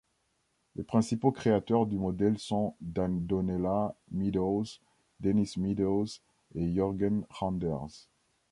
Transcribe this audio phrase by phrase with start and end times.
[0.75, 4.63] Les principaux créateurs du modèle sont Donella Meadows,
[5.19, 6.05] Dennis Meadows
[6.55, 8.09] et Jørgen Randers.